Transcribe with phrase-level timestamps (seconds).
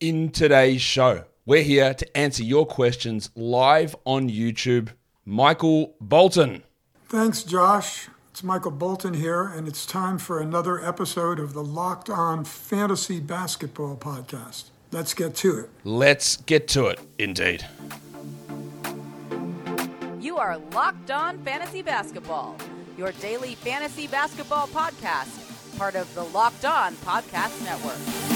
[0.00, 4.88] In today's show, we're here to answer your questions live on YouTube.
[5.24, 6.64] Michael Bolton.
[7.06, 8.08] Thanks, Josh.
[8.30, 13.20] It's Michael Bolton here, and it's time for another episode of the Locked On Fantasy
[13.20, 14.64] Basketball Podcast.
[14.90, 15.70] Let's get to it.
[15.84, 17.64] Let's get to it, indeed.
[20.20, 22.56] You are Locked On Fantasy Basketball,
[22.98, 28.33] your daily fantasy basketball podcast, part of the Locked On Podcast Network.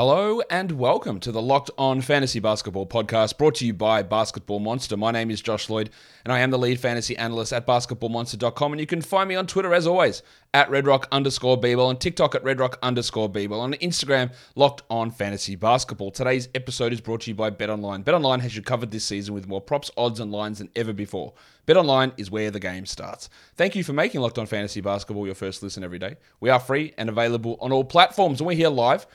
[0.00, 4.58] Hello and welcome to the Locked On Fantasy Basketball podcast brought to you by Basketball
[4.58, 4.96] Monster.
[4.96, 5.90] My name is Josh Lloyd
[6.24, 8.72] and I am the lead fantasy analyst at basketballmonster.com.
[8.72, 10.22] And you can find me on Twitter as always
[10.54, 16.10] at redrock underscore bball, TikTok at redrock underscore bball, on Instagram, Locked On Fantasy Basketball.
[16.10, 18.02] Today's episode is brought to you by BetOnline.
[18.02, 21.34] BetOnline has you covered this season with more props, odds, and lines than ever before.
[21.66, 23.28] BetOnline is where the game starts.
[23.54, 26.16] Thank you for making Locked On Fantasy Basketball your first listen every day.
[26.40, 29.06] We are free and available on all platforms, and we're here live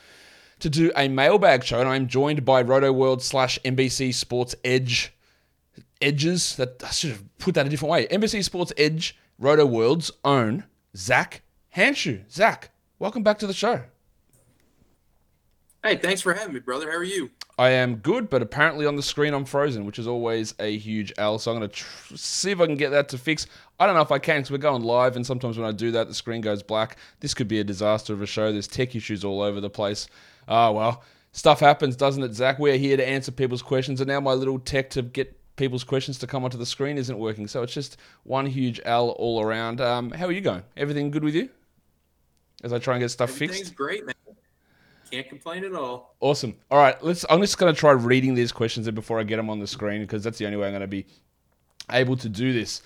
[0.60, 5.14] to do a mailbag show, and I'm joined by Roto World slash NBC Sports Edge
[6.02, 6.56] edges.
[6.56, 8.08] That I should have put that a different way.
[8.08, 11.42] NBC Sports Edge Roto World's own Zach
[11.76, 12.30] Hanshu.
[12.32, 13.84] Zach, welcome back to the show.
[15.84, 16.90] Hey, thanks for having me, brother.
[16.90, 17.30] How are you?
[17.58, 21.14] I am good, but apparently on the screen I'm frozen, which is always a huge
[21.18, 21.38] L.
[21.38, 23.48] So I'm going to tr- see if I can get that to fix.
[23.80, 25.92] I don't know if I can because we're going live, and sometimes when I do
[25.92, 26.98] that, the screen goes black.
[27.20, 28.52] This could be a disaster of a show.
[28.52, 30.08] There's tech issues all over the place.
[30.48, 32.60] Oh, well, stuff happens, doesn't it, Zach?
[32.60, 36.20] We're here to answer people's questions, and now my little tech to get people's questions
[36.20, 37.48] to come onto the screen isn't working.
[37.48, 39.82] So it's just one huge L all around.
[39.82, 40.64] Um, how are you going?
[40.76, 41.50] Everything good with you?
[42.64, 43.44] As I try and get stuff fixed?
[43.44, 43.78] Everything's fixed?
[43.78, 44.16] great, man.
[45.12, 46.16] Can't complain at all.
[46.20, 46.56] Awesome.
[46.72, 47.26] All right, let's.
[47.30, 50.02] I'm just going to try reading these questions before I get them on the screen
[50.02, 51.06] because that's the only way I'm going to be
[51.92, 52.82] able to do this.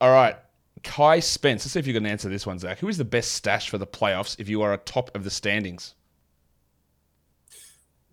[0.00, 0.36] All right,
[0.82, 1.64] Kai Spence.
[1.64, 2.80] Let's see if you can answer this one, Zach.
[2.80, 5.30] Who is the best stash for the playoffs if you are at top of the
[5.30, 5.94] standings?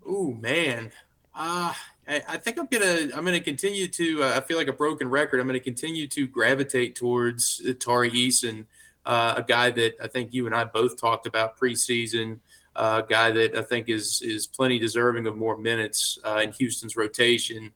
[0.09, 0.91] Ooh, man.
[1.35, 1.73] Uh,
[2.07, 4.23] I, I think I'm gonna I'm gonna continue to.
[4.23, 5.39] Uh, I feel like a broken record.
[5.39, 8.65] I'm gonna continue to gravitate towards uh, Tari Eason,
[9.05, 12.39] uh, a guy that I think you and I both talked about preseason.
[12.75, 16.51] Uh, a guy that I think is is plenty deserving of more minutes uh, in
[16.53, 17.71] Houston's rotation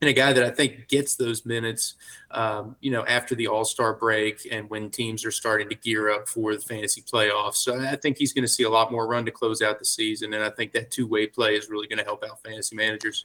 [0.00, 1.94] and a guy that I think gets those minutes,
[2.30, 6.08] um, you know, after the All Star break and when teams are starting to gear
[6.10, 7.56] up for the fantasy playoffs.
[7.56, 9.84] So I think he's going to see a lot more run to close out the
[9.84, 12.76] season, and I think that two way play is really going to help out fantasy
[12.76, 13.24] managers.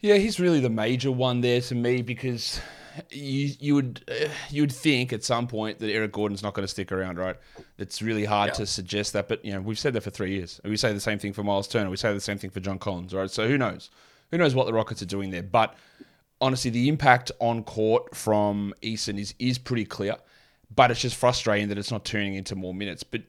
[0.00, 2.60] Yeah, he's really the major one there to me because
[3.10, 6.64] you you would uh, you would think at some point that Eric Gordon's not going
[6.64, 7.36] to stick around, right?
[7.78, 8.54] It's really hard Yeah.
[8.54, 10.60] to suggest that, but you know we've said that for three years.
[10.64, 11.88] We say the same thing for Miles Turner.
[11.88, 13.30] We say the same thing for John Collins, right?
[13.30, 13.90] So who knows?
[14.30, 15.42] Who knows what the Rockets are doing there?
[15.42, 15.74] But
[16.40, 20.16] honestly, the impact on court from Eason is is pretty clear,
[20.74, 23.02] but it's just frustrating that it's not turning into more minutes.
[23.02, 23.22] But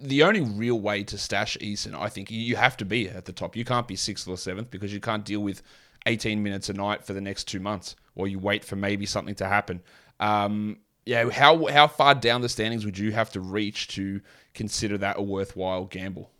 [0.00, 3.32] the only real way to stash Eason, I think, you have to be at the
[3.32, 3.56] top.
[3.56, 5.62] You can't be sixth or seventh because you can't deal with
[6.06, 9.34] 18 minutes a night for the next two months, or you wait for maybe something
[9.36, 9.82] to happen.
[10.20, 14.20] Um, yeah, how how far down the standings would you have to reach to
[14.52, 16.30] consider that a worthwhile gamble?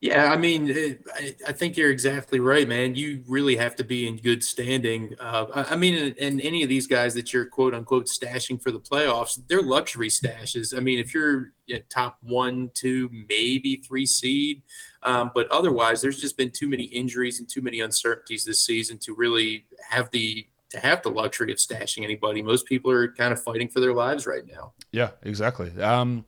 [0.00, 1.04] Yeah, I mean, it-
[1.46, 2.94] I, think you're exactly right, man.
[2.94, 5.16] You really have to be in good standing.
[5.18, 8.78] Uh, I, mean, and, any of these guys that you're quote unquote stashing for the
[8.78, 10.76] playoffs, they're luxury stashes.
[10.76, 11.52] I mean, if you're
[11.88, 14.62] top one, two, maybe three seed,
[15.02, 18.98] um, but otherwise, there's just been too many injuries and too many uncertainties this season
[18.98, 22.42] to really have the to have the luxury of stashing anybody.
[22.42, 24.74] Most people are kind of fighting for their lives right now.
[24.92, 25.70] Yeah, exactly.
[25.80, 26.24] Um,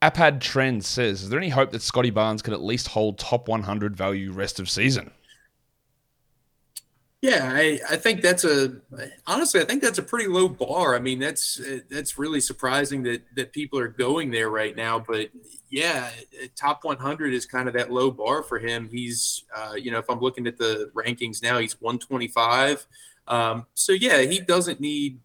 [0.00, 3.48] Appad Trend says, is there any hope that Scottie Barnes could at least hold top
[3.48, 5.10] 100 value rest of season?
[7.20, 8.76] Yeah, I, I think that's a
[9.26, 10.94] honestly, I think that's a pretty low bar.
[10.94, 11.60] I mean, that's
[11.90, 15.00] that's really surprising that that people are going there right now.
[15.00, 15.30] But
[15.68, 16.10] yeah,
[16.54, 18.88] top 100 is kind of that low bar for him.
[18.88, 22.86] He's, uh, you know, if I'm looking at the rankings now, he's 125.
[23.26, 25.18] Um, so yeah, he doesn't need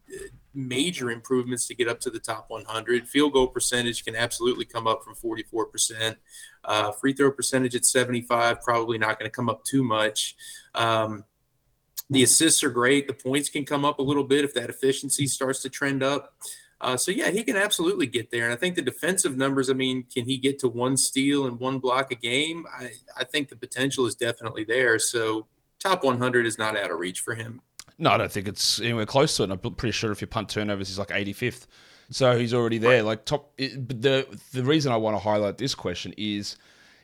[0.54, 3.08] major improvements to get up to the top 100.
[3.08, 6.16] Field goal percentage can absolutely come up from 44%.
[6.64, 10.36] Uh, free throw percentage at 75, probably not going to come up too much.
[10.76, 11.26] Um,
[12.10, 13.08] the assists are great.
[13.08, 16.36] The points can come up a little bit if that efficiency starts to trend up.
[16.80, 18.44] Uh, so yeah, he can absolutely get there.
[18.44, 19.70] And I think the defensive numbers.
[19.70, 22.66] I mean, can he get to one steal and one block a game?
[22.78, 25.00] I, I think the potential is definitely there.
[25.00, 25.48] So
[25.80, 27.62] top 100 is not out of reach for him.
[28.04, 29.46] No, I don't think it's anywhere close to it.
[29.46, 31.68] And I'm pretty sure if you punt turnovers, he's like 85th.
[32.10, 33.02] So he's already there.
[33.02, 33.54] Like top.
[33.58, 36.58] It, but the the reason I want to highlight this question is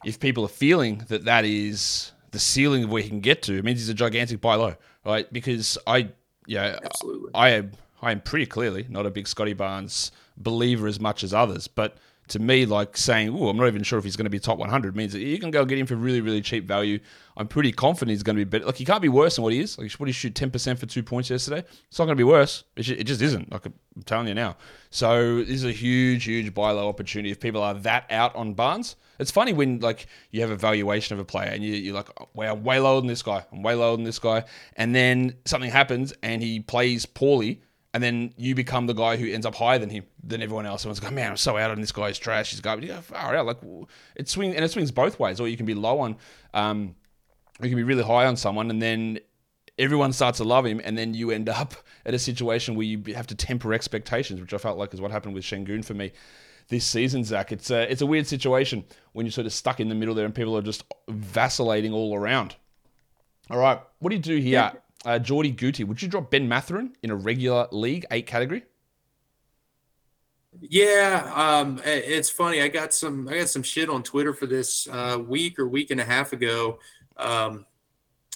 [0.04, 3.58] if people are feeling that that is the ceiling of where he can get to,
[3.58, 4.76] it means he's a gigantic buy low,
[5.06, 5.32] right?
[5.32, 6.10] Because I,
[6.46, 7.32] yeah, Absolutely.
[7.34, 7.64] I
[8.02, 11.98] I am pretty clearly not a big Scottie Barnes believer as much as others, but
[12.30, 14.58] to me, like saying, "Oh, I'm not even sure if he's going to be top
[14.58, 17.00] 100," means that you can go get him for really, really cheap value.
[17.38, 18.66] I'm pretty confident he's going to be better.
[18.66, 19.78] Like he can't be worse than what he is.
[19.78, 21.64] Like what he shoot 10 percent for two points yesterday?
[21.88, 22.64] It's not going to be worse.
[22.76, 23.52] It, it just isn't.
[23.52, 23.74] Like I'm
[24.06, 24.58] telling you now.
[24.90, 28.54] So this is a huge, huge buy low opportunity if people are that out on
[28.54, 28.96] Barnes.
[29.20, 32.10] It's funny when like you have a valuation of a player and you, you're like,
[32.20, 33.46] oh, wow, way lower than this guy.
[33.52, 34.46] I'm way lower than this guy,
[34.78, 37.62] and then something happens and he plays poorly
[37.94, 40.82] and then you become the guy who ends up higher than him than everyone else.
[40.82, 42.52] Everyone's like, man, I'm so out on this guy's trash.
[42.52, 42.88] He's garbage.
[42.88, 43.46] Yeah, far out.
[43.46, 43.58] Like
[44.16, 45.40] it swings and it swings both ways.
[45.40, 46.18] Or you can be low on,
[46.54, 46.96] um,
[47.62, 49.20] you can be really high on someone, and then
[49.80, 51.74] everyone starts to love him, and then you end up
[52.06, 55.12] at a situation where you have to temper expectations, which I felt like is what
[55.12, 56.12] happened with Sengun for me
[56.68, 57.52] this season, Zach.
[57.52, 60.26] It's a, it's a weird situation when you're sort of stuck in the middle there
[60.26, 62.56] and people are just vacillating all around.
[63.50, 64.60] All right, what do you do here?
[65.06, 68.64] Uh, Geordie Gooty, would you drop Ben Mathurin in a regular league eight category?
[70.62, 72.62] Yeah, um, it's funny.
[72.62, 75.92] I got some I got some shit on Twitter for this uh, week or week
[75.92, 76.80] and a half ago.
[77.18, 77.66] Um,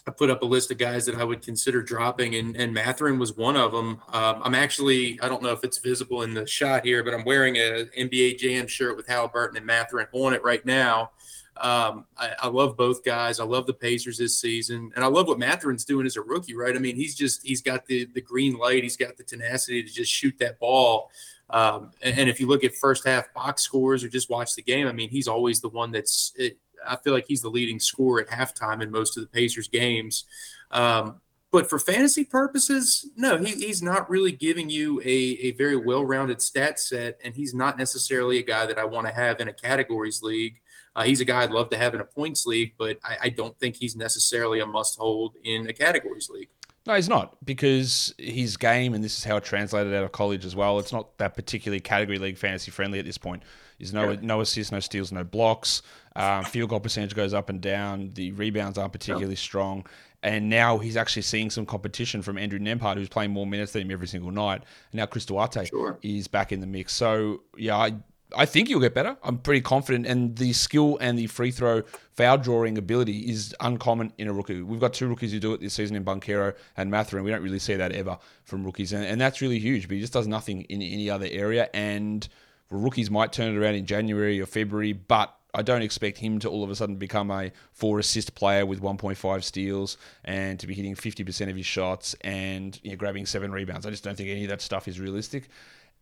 [0.05, 3.17] I put up a list of guys that I would consider dropping, and, and Mathurin
[3.17, 4.01] was one of them.
[4.11, 7.25] Um, I'm actually I don't know if it's visible in the shot here, but I'm
[7.25, 11.11] wearing a NBA Jam shirt with Haliburton and Mathurin on it right now.
[11.57, 13.39] Um, I, I, love both guys.
[13.39, 16.55] I love the Pacers this season, and I love what Mathurin's doing as a rookie.
[16.55, 16.75] Right?
[16.75, 18.83] I mean, he's just he's got the the green light.
[18.83, 21.11] He's got the tenacity to just shoot that ball.
[21.49, 24.63] Um, and, and, if you look at first half box scores or just watch the
[24.63, 26.33] game, I mean, he's always the one that's.
[26.37, 29.67] It, I feel like he's the leading scorer at halftime in most of the Pacers
[29.67, 30.25] games.
[30.71, 31.21] Um,
[31.53, 36.03] but for fantasy purposes, no, he, he's not really giving you a, a very well
[36.03, 39.47] rounded stat set, and he's not necessarily a guy that I want to have in
[39.47, 40.59] a categories league.
[40.95, 43.29] Uh, he's a guy I'd love to have in a points league, but I, I
[43.29, 46.49] don't think he's necessarily a must hold in a categories league.
[46.87, 50.45] No, he's not because his game, and this is how it translated out of college
[50.45, 50.79] as well.
[50.79, 53.43] It's not that particularly category league fantasy friendly at this point.
[53.77, 55.83] There's no no assists, no steals, no blocks.
[56.15, 58.11] Um, field goal percentage goes up and down.
[58.13, 59.85] The rebounds aren't particularly strong.
[60.23, 63.83] And now he's actually seeing some competition from Andrew Nembhard, who's playing more minutes than
[63.83, 64.63] him every single night.
[64.91, 65.99] And now Chris Duarte sure.
[66.01, 66.93] is back in the mix.
[66.93, 67.93] So yeah, I
[68.35, 69.15] I think he'll get better.
[69.23, 71.83] I'm pretty confident, and the skill and the free throw
[72.15, 74.61] foul drawing ability is uncommon in a rookie.
[74.61, 77.23] We've got two rookies who do it this season in Banchero and Mathurin.
[77.23, 79.87] We don't really see that ever from rookies, and, and that's really huge.
[79.87, 82.27] But he just does nothing in any other area, and
[82.69, 86.49] rookies might turn it around in January or February, but I don't expect him to
[86.49, 90.73] all of a sudden become a four assist player with 1.5 steals and to be
[90.73, 93.85] hitting 50% of his shots and you know, grabbing seven rebounds.
[93.85, 95.49] I just don't think any of that stuff is realistic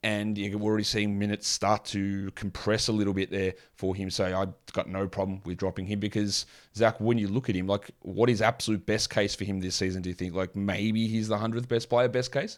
[0.03, 4.09] and you're already seeing minutes start to compress a little bit there for him.
[4.09, 6.45] So I've got no problem with dropping him because
[6.75, 9.75] Zach, when you look at him, like what is absolute best case for him this
[9.75, 10.01] season?
[10.01, 12.57] Do you think like maybe he's the hundredth best player, best case?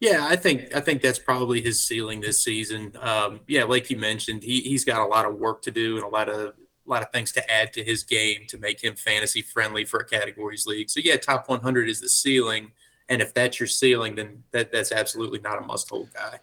[0.00, 2.92] Yeah, I think I think that's probably his ceiling this season.
[3.00, 6.04] Um, yeah, like you mentioned, he he's got a lot of work to do and
[6.04, 6.54] a lot of
[6.86, 10.00] a lot of things to add to his game to make him fantasy friendly for
[10.00, 10.90] a categories league.
[10.90, 12.72] So yeah, top 100 is the ceiling.
[13.08, 16.40] And if that's your ceiling, then that, that's absolutely not a must hold guy.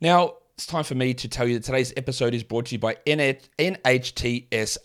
[0.00, 2.78] Now, it's time for me to tell you that today's episode is brought to you
[2.78, 3.54] by NHTSA.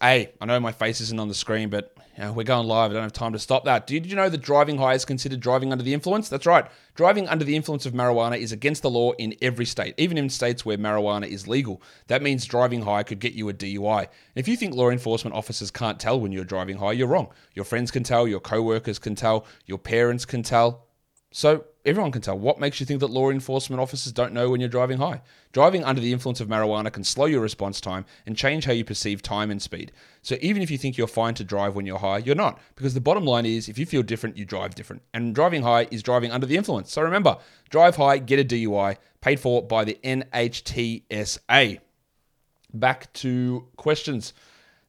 [0.01, 2.91] I know my face isn't on the screen, but you know, we're going live.
[2.91, 3.85] I don't have time to stop that.
[3.85, 6.29] Did you know that driving high is considered driving under the influence?
[6.29, 6.65] That's right.
[6.95, 10.29] Driving under the influence of marijuana is against the law in every state, even in
[10.29, 11.81] states where marijuana is legal.
[12.07, 13.99] That means driving high could get you a DUI.
[13.99, 17.33] And if you think law enforcement officers can't tell when you're driving high, you're wrong.
[17.53, 20.84] Your friends can tell, your co workers can tell, your parents can tell.
[21.35, 22.39] So everyone can tell.
[22.39, 25.21] What makes you think that law enforcement officers don't know when you're driving high?
[25.51, 28.85] Driving under the influence of marijuana can slow your response time and change how you
[28.85, 29.91] perceive time and speed.
[30.21, 32.61] So even if you think you're fine to drive when you're high, you're not.
[32.77, 35.01] Because the bottom line is if you feel different, you drive different.
[35.13, 36.93] And driving high is driving under the influence.
[36.93, 37.35] So remember,
[37.69, 41.79] drive high, get a DUI, paid for by the NHTSA.
[42.73, 44.31] Back to questions.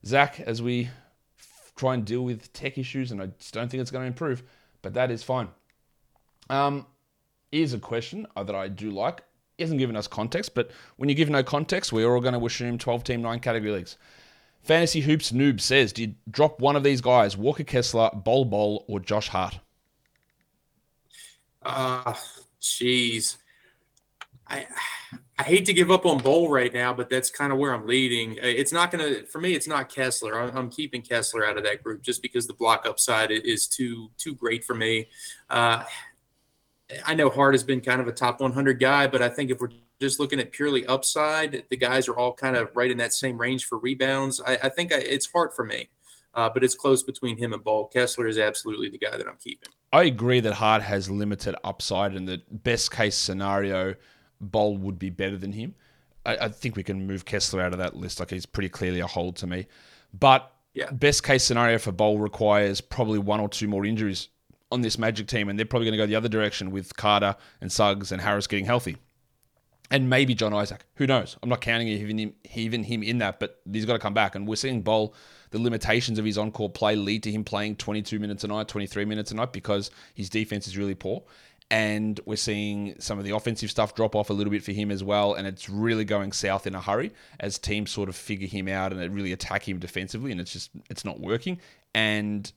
[0.05, 0.91] Zach, as we
[1.75, 4.43] try and deal with tech issues, and I just don't think it's going to improve,
[4.81, 5.49] but that is fine.
[6.49, 6.85] Um,
[7.51, 9.23] here's a question that I do like.
[9.57, 12.45] He hasn't given us context, but when you give no context, we're all going to
[12.45, 13.97] assume 12 team, 9 category leagues.
[14.61, 18.85] Fantasy Hoops Noob says, Do you drop one of these guys, Walker Kessler, Bol Bol,
[18.87, 19.59] or Josh Hart?
[21.63, 22.15] Ah, uh,
[22.61, 23.37] jeez.
[24.47, 24.67] I
[25.39, 27.85] I hate to give up on Bol right now, but that's kind of where I'm
[27.85, 28.39] leading.
[28.41, 30.39] It's not going to, for me, it's not Kessler.
[30.39, 34.33] I'm, keeping Kessler out of that group just because the block upside is too too
[34.33, 35.07] great for me.
[35.49, 35.83] Uh,
[37.05, 39.59] I know Hart has been kind of a top 100 guy, but I think if
[39.59, 43.13] we're just looking at purely upside, the guys are all kind of right in that
[43.13, 44.41] same range for rebounds.
[44.45, 45.89] I, I think I, it's Hart for me,
[46.33, 47.87] uh, but it's close between him and Bol.
[47.87, 49.69] Kessler is absolutely the guy that I'm keeping.
[49.91, 53.95] I agree that Hart has limited upside, and the best case scenario,
[54.39, 55.75] Bol would be better than him.
[56.25, 58.19] I, I, think we can move Kessler out of that list.
[58.19, 59.67] Like he's pretty clearly a hold to me.
[60.13, 60.91] But yeah.
[60.91, 64.29] best case scenario for Bol requires probably one or two more injuries
[64.71, 67.35] on this Magic team, and they're probably going to go the other direction with Carter
[67.61, 68.97] and Suggs and Harris getting healthy.
[69.89, 70.85] And maybe John Isaac.
[70.95, 71.37] Who knows?
[71.41, 74.35] I'm not counting even him, even him in that, but he's got to come back.
[74.35, 75.13] And we're seeing Bol,
[75.51, 79.05] the limitations of his on-court play lead to him playing 22 minutes a night, 23
[79.05, 81.23] minutes a night because his defense is really poor.
[81.71, 84.91] And we're seeing some of the offensive stuff drop off a little bit for him
[84.91, 85.35] as well.
[85.35, 88.91] And it's really going south in a hurry as teams sort of figure him out
[88.91, 90.33] and really attack him defensively.
[90.33, 91.59] And it's just, it's not working.
[91.93, 92.51] And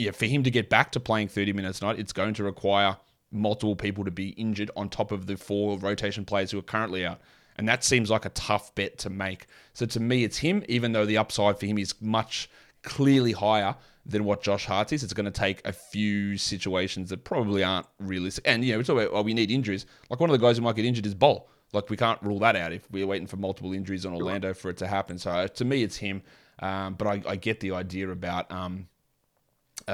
[0.00, 2.44] yeah, for him to get back to playing 30 minutes a night, it's going to
[2.44, 2.96] require
[3.30, 7.04] multiple people to be injured on top of the four rotation players who are currently
[7.04, 7.20] out.
[7.56, 9.46] And that seems like a tough bet to make.
[9.74, 12.48] So to me, it's him, even though the upside for him is much
[12.82, 13.76] clearly higher
[14.06, 15.04] than what Josh Hart is.
[15.04, 18.48] It's going to take a few situations that probably aren't realistic.
[18.48, 19.84] And, you know, we talk about, oh, we need injuries.
[20.08, 21.50] Like one of the guys who might get injured is Bol.
[21.74, 24.70] Like we can't rule that out if we're waiting for multiple injuries on Orlando for
[24.70, 25.18] it to happen.
[25.18, 26.22] So to me, it's him.
[26.58, 28.88] Um, but I, I, get the idea about um,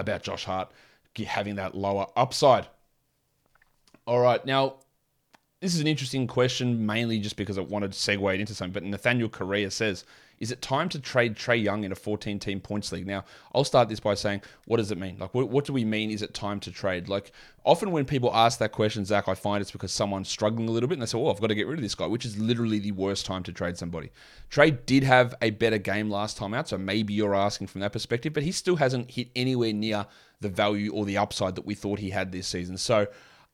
[0.01, 0.71] about Josh Hart
[1.25, 2.67] having that lower upside.
[4.07, 4.75] All right, now
[5.61, 8.73] this is an interesting question, mainly just because I wanted to segue it into something.
[8.73, 10.05] But Nathaniel Correa says,
[10.39, 13.25] "Is it time to trade Trae Young in a 14-team points league?" Now,
[13.55, 15.17] I'll start this by saying, what does it mean?
[15.19, 16.11] Like, what, what, do we mean?
[16.11, 17.09] Is it time to trade?
[17.09, 17.33] Like,
[17.65, 20.89] often when people ask that question, Zach, I find it's because someone's struggling a little
[20.89, 22.39] bit, and they say, "Oh, I've got to get rid of this guy," which is
[22.39, 24.11] literally the worst time to trade somebody.
[24.51, 27.93] Trae did have a better game last time out, so maybe you're asking from that
[27.93, 30.07] perspective, but he still hasn't hit anywhere near
[30.41, 32.77] the value or the upside that we thought he had this season.
[32.77, 33.07] So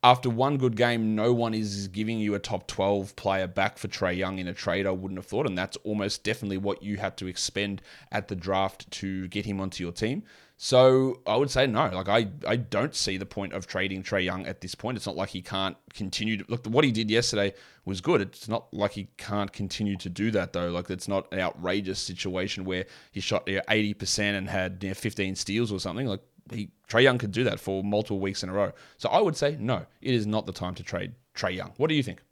[0.05, 3.87] after one good game, no one is giving you a top 12 player back for
[3.87, 5.47] Trae Young in a trade, I wouldn't have thought.
[5.47, 9.61] And that's almost definitely what you had to expend at the draft to get him
[9.61, 10.25] onto your team.
[10.65, 11.89] So I would say no.
[11.89, 14.97] Like I, I don't see the point of trading Trae Young at this point.
[14.97, 16.67] It's not like he can't continue to look.
[16.67, 17.55] What he did yesterday
[17.85, 18.21] was good.
[18.21, 20.71] It's not like he can't continue to do that though.
[20.71, 24.95] Like it's not an outrageous situation where he shot eighty percent and had you know,
[24.95, 26.07] fifteen steals or something.
[26.07, 28.73] Like he Trae Young could do that for multiple weeks in a row.
[28.99, 31.73] So I would say no, it is not the time to trade Trae Young.
[31.77, 32.23] What do you think?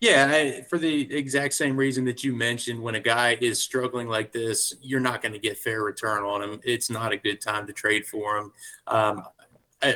[0.00, 4.08] Yeah, I, for the exact same reason that you mentioned, when a guy is struggling
[4.08, 6.60] like this, you're not going to get fair return on him.
[6.64, 8.52] It's not a good time to trade for him.
[8.86, 9.24] Um,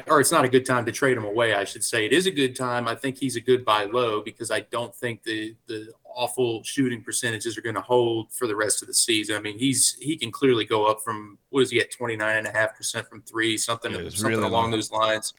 [0.07, 2.07] or it's not a good time to trade him away, I should say.
[2.07, 2.89] It is a good time.
[2.89, 7.03] I think he's a good buy low because I don't think the the awful shooting
[7.03, 9.37] percentages are going to hold for the rest of the season.
[9.37, 12.47] I mean, he's he can clearly go up from what is he at 29 and
[12.47, 14.77] a half percent from three, something, something really along low.
[14.77, 15.35] those lines.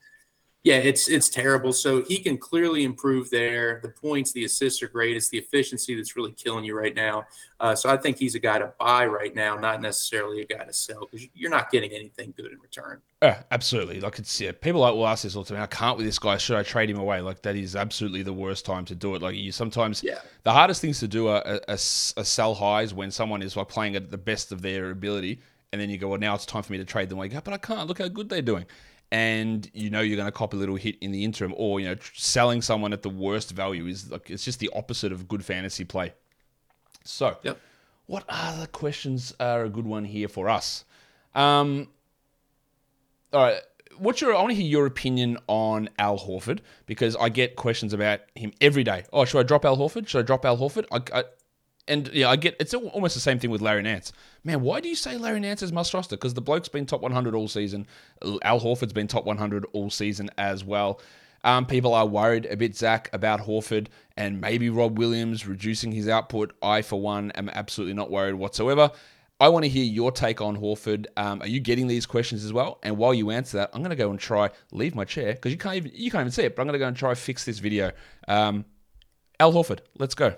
[0.63, 1.73] Yeah, it's it's terrible.
[1.73, 3.79] So he can clearly improve there.
[3.81, 5.17] The points, the assists are great.
[5.17, 7.25] It's the efficiency that's really killing you right now.
[7.59, 10.63] Uh, so I think he's a guy to buy right now, not necessarily a guy
[10.63, 13.01] to sell because you're not getting anything good in return.
[13.49, 14.01] Absolutely.
[14.01, 15.63] Like it's yeah, people like will ask this all the time.
[15.63, 16.37] I can't with this guy.
[16.37, 17.21] Should I trade him away?
[17.21, 19.21] Like that is absolutely the worst time to do it.
[19.23, 20.19] Like you sometimes yeah.
[20.43, 23.95] the hardest things to do are, are, are sell highs when someone is like playing
[23.95, 25.41] at the best of their ability,
[25.71, 27.29] and then you go, well, now it's time for me to trade them away.
[27.29, 27.87] Go, but I can't.
[27.87, 28.65] Look how good they're doing
[29.11, 31.87] and you know you're going to cop a little hit in the interim, or you
[31.87, 35.43] know selling someone at the worst value is like it's just the opposite of good
[35.43, 36.13] fantasy play.
[37.03, 37.59] So, yep.
[38.05, 40.85] what other questions are a good one here for us?
[41.33, 41.87] Um,
[43.33, 43.61] all right,
[43.97, 44.33] what's your?
[44.33, 48.53] I want to hear your opinion on Al Horford because I get questions about him
[48.61, 49.03] every day.
[49.11, 50.07] Oh, should I drop Al Horford?
[50.07, 50.85] Should I drop Al Horford?
[50.91, 51.23] I, I,
[51.91, 54.13] and yeah, I get it's almost the same thing with Larry Nance.
[54.43, 56.15] Man, why do you say Larry Nance is must roster?
[56.15, 57.85] Because the bloke's been top 100 all season.
[58.43, 61.01] Al Horford's been top 100 all season as well.
[61.43, 66.07] Um, people are worried a bit, Zach, about Horford and maybe Rob Williams reducing his
[66.07, 66.53] output.
[66.61, 68.91] I, for one, am absolutely not worried whatsoever.
[69.39, 71.07] I want to hear your take on Horford.
[71.17, 72.77] Um, are you getting these questions as well?
[72.83, 75.51] And while you answer that, I'm going to go and try leave my chair because
[75.51, 76.55] you can't even you can't even see it.
[76.55, 77.91] But I'm going to go and try fix this video.
[78.27, 78.65] Um,
[79.39, 80.35] Al Horford, let's go.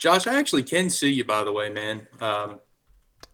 [0.00, 2.08] Josh, I actually can see you, by the way, man.
[2.20, 2.58] Um,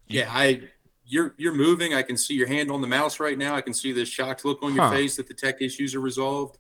[0.09, 0.63] yeah, I
[1.07, 1.95] you're you're moving.
[1.95, 3.55] I can see your hand on the mouse right now.
[3.55, 4.91] I can see this shocked look on your huh.
[4.91, 6.59] face that the tech issues are resolved.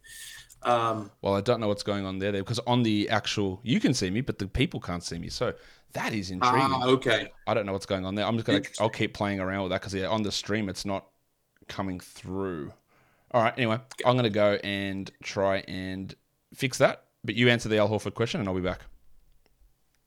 [0.62, 3.80] Um, well, I don't know what's going on there, there because on the actual you
[3.80, 5.28] can see me, but the people can't see me.
[5.28, 5.52] So
[5.92, 6.60] that is intriguing.
[6.72, 7.32] Ah, okay.
[7.48, 8.24] I don't know what's going on there.
[8.24, 10.84] I'm just gonna I'll keep playing around with that because yeah, on the stream it's
[10.84, 11.06] not
[11.66, 12.72] coming through.
[13.32, 13.54] All right.
[13.56, 16.14] Anyway, I'm gonna go and try and
[16.54, 17.02] fix that.
[17.24, 18.82] But you answer the Al Horford question, and I'll be back.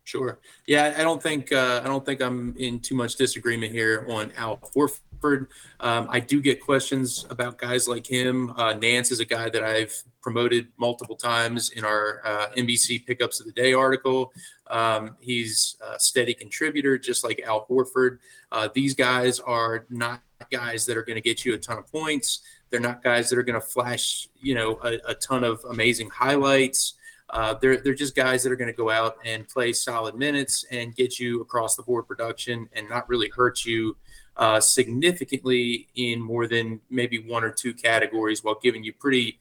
[0.10, 0.40] Sure.
[0.66, 4.32] Yeah, I don't think uh, I don't think I'm in too much disagreement here on
[4.38, 5.46] Al Horford.
[5.82, 8.52] Um, I do get questions about guys like him.
[8.58, 13.40] Uh, Nance is a guy that I've promoted multiple times in our uh, NBC Pickups
[13.40, 14.34] of the Day article.
[14.66, 18.18] Um, he's a steady contributor, just like Al Horford.
[18.52, 21.86] Uh, these guys are not guys that are going to get you a ton of
[21.92, 22.40] points.
[22.72, 26.10] They're not guys that are going to flash, you know, a, a ton of amazing
[26.10, 26.96] highlights.
[27.32, 30.66] Uh, they're they're just guys that are going to go out and play solid minutes
[30.72, 33.96] and get you across the board production and not really hurt you
[34.38, 39.38] uh, significantly in more than maybe one or two categories while giving you pretty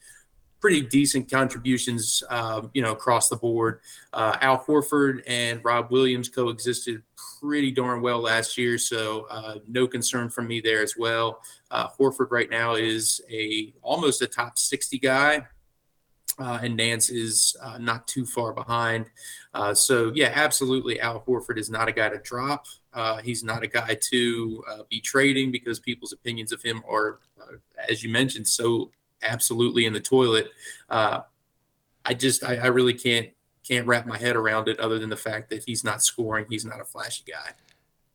[0.61, 3.81] pretty decent contributions, um, you know, across the board.
[4.13, 7.03] Uh, Al Horford and Rob Williams coexisted
[7.41, 11.41] pretty darn well last year, so uh, no concern from me there as well.
[11.71, 15.47] Uh, Horford right now is a almost a top 60 guy.
[16.39, 19.07] Uh, and Nance is uh, not too far behind.
[19.55, 21.01] Uh, so, yeah, absolutely.
[21.01, 22.67] Al Horford is not a guy to drop.
[23.23, 27.19] he's not a guy to be trading because people's opinions of him are,
[27.89, 28.91] as you mentioned, so
[29.23, 30.51] absolutely in the toilet.
[30.89, 31.21] Uh,
[32.05, 33.29] I just I, I really can't
[33.67, 36.47] can't wrap my head around it other than the fact that he's not scoring.
[36.49, 37.53] He's not a flashy guy.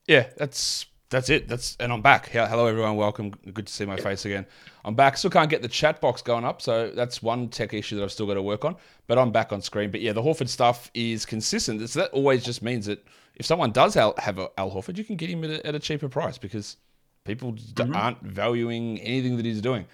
[0.07, 1.47] Yeah, that's that's it.
[1.47, 2.29] That's and I'm back.
[2.29, 3.29] Hello everyone, welcome.
[3.53, 4.47] Good to see my face again.
[4.83, 5.15] I'm back.
[5.15, 8.11] Still can't get the chat box going up, so that's one tech issue that I've
[8.11, 8.75] still got to work on.
[9.05, 9.91] But I'm back on screen.
[9.91, 11.87] But yeah, the Horford stuff is consistent.
[11.87, 13.05] So that always just means that
[13.35, 16.09] if someone does have Al Horford, you can get him at a, at a cheaper
[16.09, 16.77] price because
[17.25, 17.95] people mm-hmm.
[17.95, 19.85] aren't valuing anything that he's doing.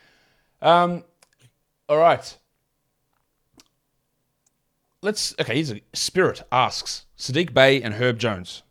[0.61, 1.03] Um,
[1.89, 2.37] all right.
[5.01, 5.35] Let's.
[5.39, 8.63] Okay, here's a Spirit asks Saddiq Bey and Herb Jones.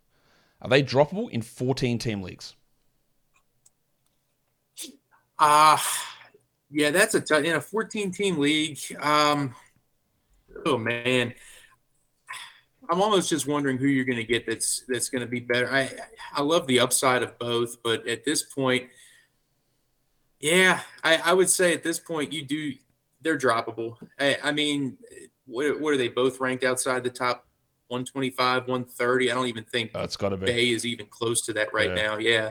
[0.61, 2.55] Are they droppable in 14 team leagues?
[5.39, 5.79] Uh,
[6.71, 8.79] yeah, that's a t- in a 14 team league.
[9.01, 9.55] Um,
[10.67, 11.33] oh man,
[12.91, 15.71] I'm almost just wondering who you're going to get that's that's going to be better.
[15.71, 15.91] I
[16.33, 18.89] I love the upside of both, but at this point,
[20.41, 22.73] yeah, I, I would say at this point you do
[23.21, 23.97] they're droppable.
[24.19, 24.97] I, I mean,
[25.47, 27.48] what, what, are they both ranked outside the top
[27.89, 29.31] 125, 130?
[29.31, 30.47] I don't even think it's got to be.
[30.47, 31.95] Bey is even close to that right yeah.
[31.95, 32.19] now.
[32.19, 32.51] Yeah.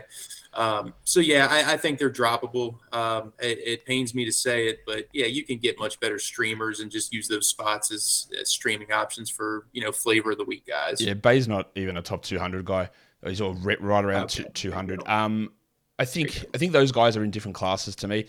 [0.54, 2.78] Um, so yeah, I, I, think they're droppable.
[2.92, 6.18] Um, it, it, pains me to say it, but yeah, you can get much better
[6.18, 10.40] streamers and just use those spots as, as streaming options for you know flavor of
[10.40, 11.00] the week guys.
[11.00, 12.90] Yeah, Bey's not even a top 200 guy.
[13.24, 14.46] He's all right around okay.
[14.54, 15.08] 200.
[15.08, 15.52] Um,
[16.00, 18.26] I think I think those guys are in different classes to me.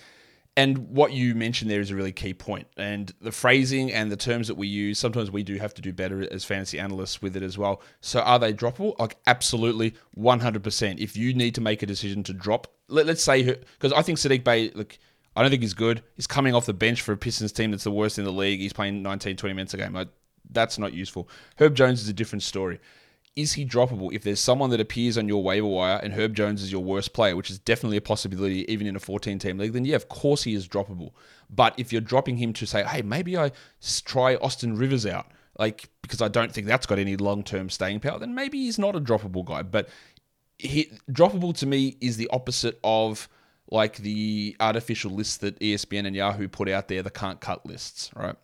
[0.59, 2.67] And what you mentioned there is a really key point.
[2.77, 5.93] And the phrasing and the terms that we use, sometimes we do have to do
[5.93, 7.81] better as fantasy analysts with it as well.
[8.01, 8.99] So are they droppable?
[8.99, 10.99] Like, absolutely, 100%.
[10.99, 14.19] If you need to make a decision to drop, let, us say, because I think
[14.19, 14.99] Saddiq Bey, look,
[15.37, 16.03] I don't think he's good.
[16.17, 18.59] He's coming off the bench for a Pistons team that's the worst in the league.
[18.59, 19.93] He's playing 19, 20 minutes a game.
[19.93, 20.09] Like,
[20.51, 21.29] that's not useful.
[21.55, 22.81] Herb Jones is a different story
[23.39, 24.13] is he droppable?
[24.13, 27.13] If there's someone that appears on your waiver wire and Herb Jones is your worst
[27.13, 30.09] player, which is definitely a possibility even in a 14 team league, then yeah, of
[30.09, 31.13] course he is droppable.
[31.49, 33.53] But if you're dropping him to say, hey, maybe I
[34.05, 38.01] try Austin Rivers out, like because I don't think that's got any long term staying
[38.01, 39.63] power, then maybe he's not a droppable guy.
[39.63, 39.89] But
[40.59, 43.29] he, droppable to me is the opposite of
[43.71, 48.11] like the artificial lists that ESPN and Yahoo put out there, the can't cut lists,
[48.17, 48.35] right?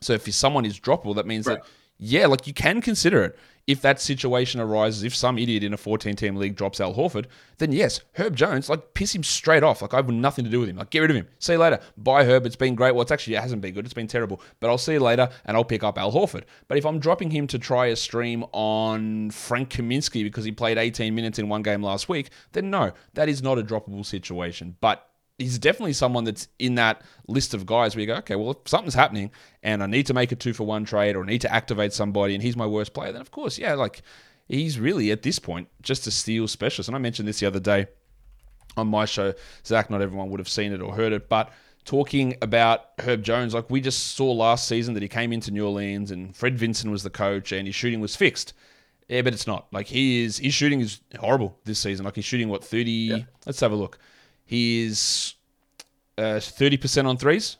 [0.00, 1.62] So if someone is droppable, that means right.
[1.62, 5.74] that yeah, like you can consider it if that situation arises, if some idiot in
[5.74, 7.26] a 14 team league drops Al Horford,
[7.58, 9.82] then yes, Herb Jones, like piss him straight off.
[9.82, 10.76] Like I have nothing to do with him.
[10.76, 11.28] Like get rid of him.
[11.38, 11.78] See you later.
[11.98, 12.46] Bye Herb.
[12.46, 12.94] It's been great.
[12.94, 13.84] Well, it's actually it hasn't been good.
[13.84, 14.40] It's been terrible.
[14.58, 16.44] But I'll see you later and I'll pick up Al Horford.
[16.66, 20.78] But if I'm dropping him to try a stream on Frank Kaminsky because he played
[20.78, 24.76] 18 minutes in one game last week, then no, that is not a droppable situation.
[24.80, 25.07] But
[25.38, 28.56] he's definitely someone that's in that list of guys where you go, okay, well, if
[28.66, 29.30] something's happening
[29.62, 31.92] and I need to make a two for one trade or I need to activate
[31.92, 34.02] somebody and he's my worst player, then of course, yeah, like
[34.48, 36.88] he's really at this point just a steal specialist.
[36.88, 37.86] And I mentioned this the other day
[38.76, 39.32] on my show.
[39.64, 41.52] Zach, not everyone would have seen it or heard it, but
[41.84, 45.64] talking about Herb Jones, like we just saw last season that he came into New
[45.64, 48.54] Orleans and Fred Vinson was the coach and his shooting was fixed.
[49.08, 49.72] Yeah, but it's not.
[49.72, 52.04] Like he is, his shooting is horrible this season.
[52.04, 52.90] Like he's shooting what thirty.
[52.90, 53.18] Yeah.
[53.46, 53.98] Let's have a look.
[54.48, 55.34] He is
[56.16, 57.58] uh, thirty percent on threes.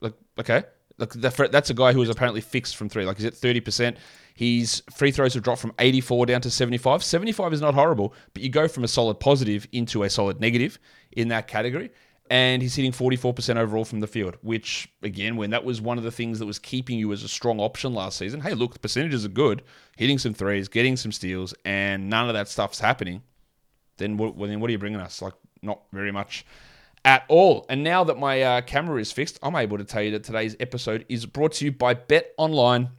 [0.00, 0.64] Like okay,
[0.98, 3.04] like that's a guy who is apparently fixed from three.
[3.06, 3.96] Like he's at thirty percent.
[4.34, 7.02] His free throws have dropped from 84 down to 75.
[7.02, 10.78] 75 is not horrible, but you go from a solid positive into a solid negative
[11.12, 11.90] in that category.
[12.28, 16.04] And he's hitting 44% overall from the field, which, again, when that was one of
[16.04, 18.78] the things that was keeping you as a strong option last season, hey, look, the
[18.78, 19.62] percentages are good,
[19.96, 23.22] hitting some threes, getting some steals, and none of that stuff's happening,
[23.96, 25.22] then what, then what are you bringing us?
[25.22, 25.34] Like,
[25.66, 26.46] not very much
[27.06, 27.64] at all.
[27.68, 30.56] And now that my uh, camera is fixed, I'm able to tell you that today's
[30.58, 32.90] episode is brought to you by BetOnline.net.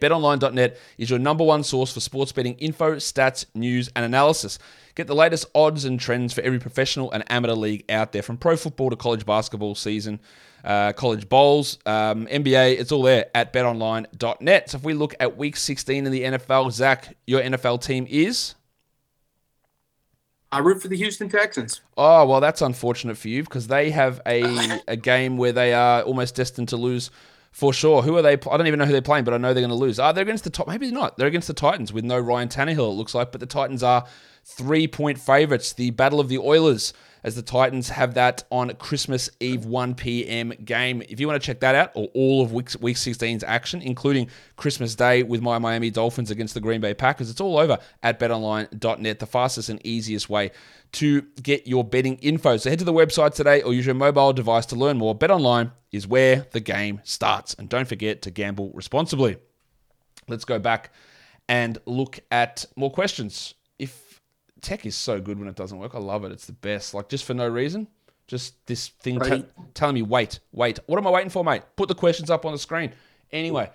[0.00, 4.58] BetOnline.net is your number one source for sports betting info, stats, news, and analysis.
[4.96, 8.36] Get the latest odds and trends for every professional and amateur league out there, from
[8.36, 10.18] pro football to college basketball season,
[10.64, 12.80] uh, college bowls, um, NBA.
[12.80, 14.70] It's all there at BetOnline.net.
[14.70, 18.56] So if we look at Week 16 in the NFL, Zach, your NFL team is
[20.52, 21.80] I root for the Houston Texans.
[21.96, 26.02] Oh well, that's unfortunate for you because they have a a game where they are
[26.02, 27.10] almost destined to lose
[27.52, 28.02] for sure.
[28.02, 28.32] Who are they?
[28.32, 29.98] I don't even know who they're playing, but I know they're going to lose.
[29.98, 30.68] Ah, are they against the top?
[30.68, 31.16] Maybe not.
[31.16, 32.90] They're against the Titans with no Ryan Tannehill.
[32.90, 34.04] It looks like, but the Titans are
[34.44, 35.72] three point favorites.
[35.72, 36.92] The Battle of the Oilers
[37.24, 40.52] as the Titans have that on Christmas Eve 1 p.m.
[40.64, 41.02] game.
[41.08, 44.28] If you want to check that out, or all of week, week 16's action, including
[44.56, 48.18] Christmas Day with my Miami Dolphins against the Green Bay Packers, it's all over at
[48.18, 50.50] betonline.net, the fastest and easiest way
[50.92, 52.56] to get your betting info.
[52.56, 55.16] So head to the website today or use your mobile device to learn more.
[55.16, 57.54] BetOnline is where the game starts.
[57.54, 59.36] And don't forget to gamble responsibly.
[60.28, 60.92] Let's go back
[61.48, 63.54] and look at more questions.
[63.78, 64.11] If
[64.62, 65.94] tech is so good when it doesn't work.
[65.94, 66.32] I love it.
[66.32, 66.94] It's the best.
[66.94, 67.88] Like just for no reason.
[68.28, 69.44] Just this thing t-
[69.74, 70.78] telling me, wait, wait.
[70.86, 71.62] What am I waiting for, mate?
[71.76, 72.92] Put the questions up on the screen.
[73.32, 73.68] Anyway,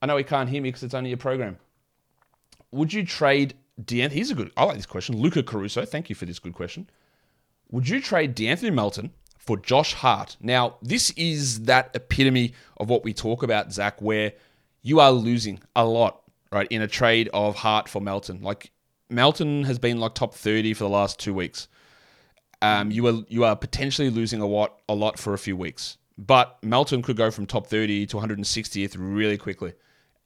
[0.00, 1.56] I know he can't hear me because it's only a program.
[2.70, 4.16] Would you trade D'Anthony?
[4.16, 4.52] Here's a good.
[4.56, 5.16] I like this question.
[5.16, 5.84] Luca Caruso.
[5.84, 6.88] Thank you for this good question.
[7.70, 10.36] Would you trade D'Anthony Melton for Josh Hart?
[10.40, 14.34] Now, this is that epitome of what we talk about, Zach, where
[14.82, 16.22] you are losing a lot,
[16.52, 18.42] right, in a trade of Hart for Melton.
[18.42, 18.70] Like
[19.08, 21.68] Melton has been like top 30 for the last two weeks.
[22.62, 25.98] Um, you are you are potentially losing a lot a lot for a few weeks.
[26.18, 29.74] But Melton could go from top 30 to 160th really quickly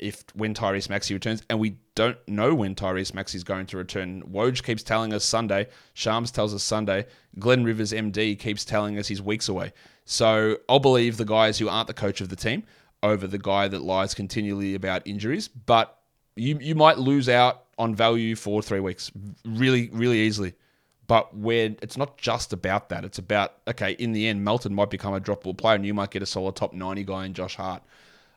[0.01, 3.77] if when Tyrese Maxey returns, and we don't know when Tyrese Maxey is going to
[3.77, 4.23] return.
[4.23, 5.69] Woj keeps telling us Sunday.
[5.95, 7.07] Shams tells us Sunday.
[7.39, 9.73] Glenn Rivers, MD, keeps telling us he's weeks away.
[10.07, 12.65] So I'll believe the guys who aren't the coach of the team
[13.03, 15.49] over the guy that lies continually about injuries.
[15.49, 15.97] But
[16.35, 19.11] you you might lose out on value for three weeks
[19.45, 20.55] really, really easily.
[21.07, 23.93] But where it's not just about that, it's about okay.
[23.99, 26.55] In the end, Melton might become a droppable player, and you might get a solid
[26.55, 27.83] top ninety guy in Josh Hart.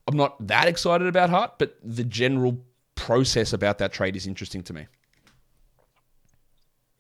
[0.07, 2.57] I'm not that excited about Hart, but the general
[2.95, 4.87] process about that trade is interesting to me.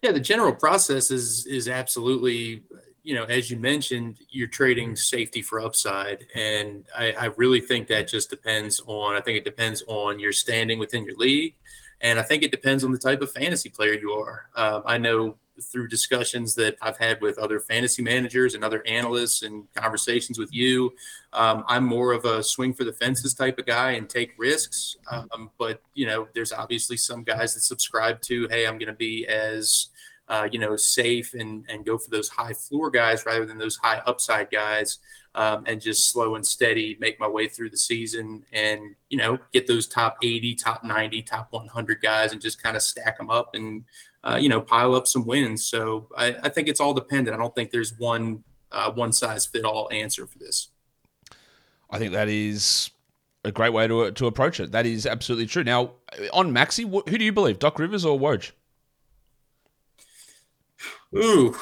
[0.03, 2.61] Yeah, the general process is is absolutely,
[3.01, 7.87] you know, as you mentioned, you're trading safety for upside, and I, I really think
[7.87, 9.15] that just depends on.
[9.15, 11.55] I think it depends on your standing within your league
[12.03, 14.49] and I think it depends on the type of fantasy player you are.
[14.55, 19.43] Um, I know through discussions that I've had with other fantasy managers and other analysts
[19.43, 20.93] and conversations with you,
[21.31, 24.97] um, I'm more of a swing for the fences type of guy and take risks.
[25.09, 28.93] Um, but you know, there's obviously some guys that subscribe to, hey, I'm going to
[28.93, 29.87] be as
[30.29, 33.75] uh, you know safe and and go for those high floor guys rather than those
[33.77, 34.99] high upside guys
[35.35, 39.37] um, and just slow and steady make my way through the season and you know
[39.51, 43.29] get those top 80 top 90 top 100 guys and just kind of stack them
[43.29, 43.83] up and
[44.23, 45.65] uh, you know pile up some wins.
[45.65, 47.35] So I, I, think it's all dependent.
[47.35, 50.69] I don't think there's one uh, one size fit all answer for this.
[51.89, 52.89] I think that is
[53.43, 54.71] a great way to, to approach it.
[54.71, 55.63] That is absolutely true.
[55.63, 55.91] Now
[56.31, 58.51] on Maxey who do you believe doc rivers or woj
[61.15, 61.55] ooh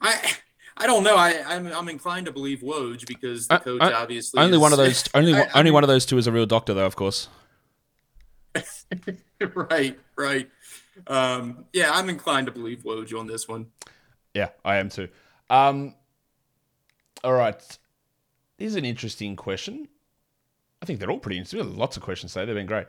[0.00, 0.36] i
[0.76, 1.16] I don't know.
[1.16, 4.78] I, I'm, I'm inclined to believe Woj because the coach obviously only is, one of
[4.78, 7.28] those only I, only one of those two is a real doctor though, of course.
[9.70, 10.50] right, right.
[11.06, 13.66] Um, yeah, I'm inclined to believe Woj on this one.
[14.34, 15.08] Yeah, I am too.
[15.48, 15.94] Um,
[17.22, 17.78] all right.
[18.58, 19.88] Here's an interesting question.
[20.82, 21.76] I think they're all pretty interesting.
[21.76, 22.46] Lots of questions today.
[22.46, 22.86] They've been great.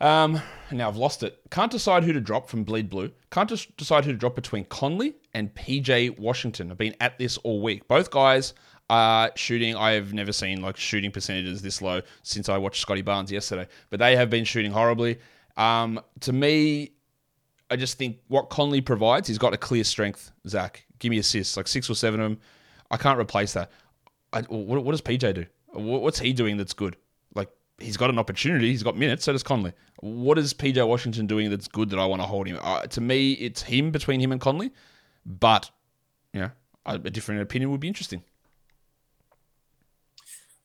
[0.00, 1.40] Um, now I've lost it.
[1.50, 3.10] Can't decide who to drop from Bleed Blue.
[3.30, 6.70] Can't decide who to drop between Conley and PJ Washington.
[6.70, 7.88] I've been at this all week.
[7.88, 8.54] Both guys
[8.90, 9.76] are shooting.
[9.76, 13.66] I have never seen like shooting percentages this low since I watched Scottie Barnes yesterday.
[13.90, 15.18] But they have been shooting horribly.
[15.56, 16.92] Um, to me,
[17.70, 20.30] I just think what Conley provides, he's got a clear strength.
[20.46, 22.40] Zach, give me assists, like six or seven of them.
[22.90, 23.70] I can't replace that.
[24.32, 25.46] I, what, what does PJ do?
[25.72, 26.96] What's he doing that's good?
[27.78, 28.70] He's got an opportunity.
[28.70, 29.24] He's got minutes.
[29.24, 29.72] So does Conley.
[30.00, 32.58] What is PJ Washington doing that's good that I want to hold him?
[32.62, 34.72] Uh, to me, it's him between him and Conley.
[35.24, 35.70] But
[36.32, 36.50] you know,
[36.86, 38.22] a, different opinion would be interesting.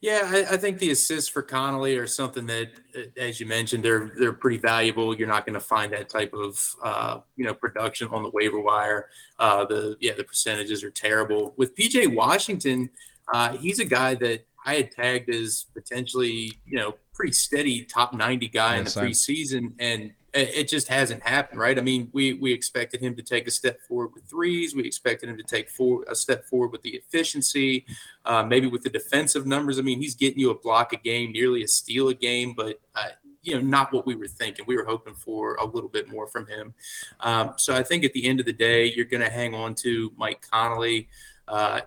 [0.01, 2.71] Yeah, I, I, think the assists for Conley are something that,
[3.15, 5.15] as you mentioned, they're they're pretty valuable.
[5.17, 8.59] You're not going to find that type of uh, you know production on the waiver
[8.59, 9.07] wire.
[9.39, 11.53] Uh, the yeah, the percentages are terrible.
[11.55, 12.89] With PJ Washington,
[13.33, 18.13] uh, he's a guy that I had tagged as potentially, you know, pretty steady top
[18.13, 19.05] 90 guy yeah, in the same.
[19.05, 21.77] preseason, and it just hasn't happened, right?
[21.77, 24.75] I mean, we we expected him to take a step forward with threes.
[24.75, 27.85] We expected him to take four, a step forward with the efficiency,
[28.25, 29.77] uh, maybe with the defensive numbers.
[29.77, 32.79] I mean, he's getting you a block a game, nearly a steal a game, but
[32.95, 33.09] uh,
[33.43, 34.65] you know, not what we were thinking.
[34.65, 36.73] We were hoping for a little bit more from him.
[37.19, 39.75] Um, so I think at the end of the day, you're going to hang on
[39.75, 41.09] to Mike Conley.
[41.47, 41.81] Uh,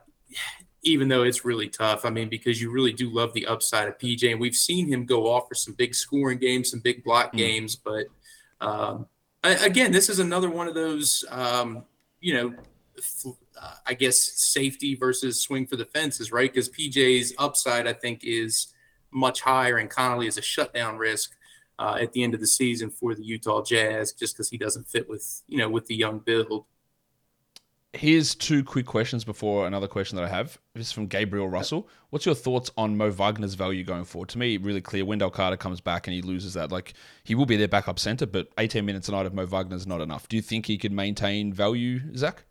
[0.86, 2.04] even though it's really tough.
[2.04, 5.04] I mean, because you really do love the upside of PJ, and we've seen him
[5.04, 7.38] go off for some big scoring games, some big block mm.
[7.38, 7.74] games.
[7.74, 8.06] But
[8.60, 9.06] um,
[9.42, 11.84] again, this is another one of those, um,
[12.20, 12.54] you know,
[13.60, 16.52] uh, I guess safety versus swing for the fences, right?
[16.52, 18.68] Because PJ's upside, I think, is
[19.10, 21.32] much higher, and Conley is a shutdown risk
[21.80, 24.86] uh, at the end of the season for the Utah Jazz, just because he doesn't
[24.88, 26.64] fit with you know with the young build.
[27.96, 30.58] Here's two quick questions before another question that I have.
[30.74, 31.88] This is from Gabriel Russell.
[32.10, 34.28] What's your thoughts on Mo Wagner's value going forward?
[34.30, 35.02] To me, really clear.
[35.06, 36.70] Wendell Carter comes back and he loses that.
[36.70, 36.92] Like
[37.24, 40.02] he will be their backup center, but 18 minutes a night of Mo Wagner's not
[40.02, 40.28] enough.
[40.28, 42.44] Do you think he could maintain value, Zach?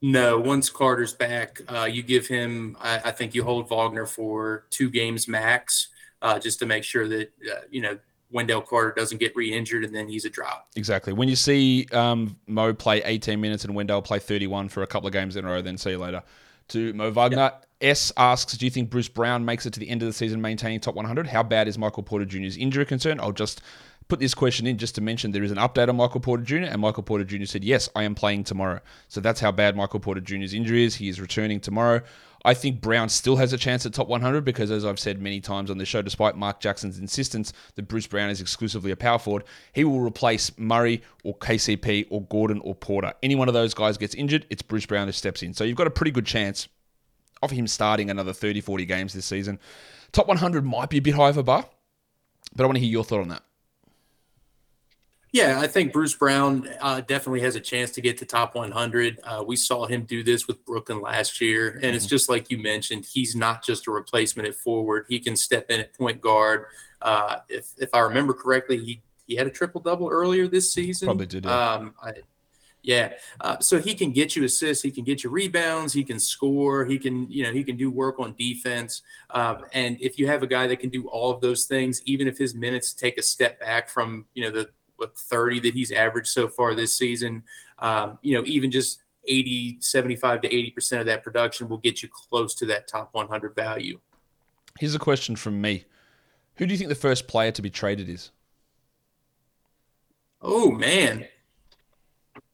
[0.00, 2.76] No, once Carter's back, uh, you give him.
[2.80, 5.88] I, I, think you hold Wagner for two games max,
[6.22, 7.98] uh, just to make sure that uh, you know
[8.30, 10.68] Wendell Carter doesn't get re-injured and then he's a drop.
[10.76, 11.12] Exactly.
[11.12, 15.06] When you see um, Mo play 18 minutes and Wendell play 31 for a couple
[15.06, 16.22] of games in a row, then see you later.
[16.68, 17.66] To Mo Wagner, yep.
[17.80, 20.40] S asks, do you think Bruce Brown makes it to the end of the season
[20.40, 21.26] maintaining top 100?
[21.26, 23.18] How bad is Michael Porter Jr.'s injury concern?
[23.18, 23.60] I'll just
[24.06, 26.56] put this question in just to mention there is an update on Michael Porter Jr.
[26.56, 27.46] and Michael Porter Jr.
[27.46, 28.80] said, yes, I am playing tomorrow.
[29.08, 30.96] So that's how bad Michael Porter Jr.'s injury is.
[30.96, 32.02] He is returning tomorrow.
[32.44, 35.40] I think Brown still has a chance at top 100 because, as I've said many
[35.40, 39.18] times on the show, despite Mark Jackson's insistence that Bruce Brown is exclusively a power
[39.18, 43.12] forward, he will replace Murray or KCP or Gordon or Porter.
[43.22, 45.52] Any one of those guys gets injured, it's Bruce Brown who steps in.
[45.52, 46.68] So you've got a pretty good chance
[47.42, 49.58] of him starting another 30, 40 games this season.
[50.12, 51.66] Top 100 might be a bit high of a bar,
[52.54, 53.42] but I want to hear your thought on that.
[55.32, 59.20] Yeah, I think Bruce Brown uh, definitely has a chance to get to top 100.
[59.22, 61.94] Uh, we saw him do this with Brooklyn last year, and mm-hmm.
[61.94, 63.06] it's just like you mentioned.
[63.06, 66.66] He's not just a replacement at forward; he can step in at point guard.
[67.00, 71.06] Uh, if if I remember correctly, he he had a triple double earlier this season.
[71.06, 71.44] Probably did.
[71.44, 71.74] Yeah.
[71.74, 72.14] Um, I,
[72.82, 73.12] yeah.
[73.40, 76.84] Uh, so he can get you assists, he can get you rebounds, he can score,
[76.84, 79.02] he can, you know, he can do work on defense.
[79.30, 82.26] Um, and if you have a guy that can do all of those things, even
[82.26, 85.90] if his minutes take a step back from, you know, the what 30 that he's
[85.90, 87.42] averaged so far this season.
[87.78, 92.08] Um, you know, even just 80, 75 to 80% of that production will get you
[92.08, 93.98] close to that top 100 value.
[94.78, 95.84] Here's a question from me.
[96.56, 98.30] Who do you think the first player to be traded is?
[100.42, 101.26] Oh man.